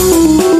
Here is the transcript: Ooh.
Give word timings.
Ooh. 0.00 0.57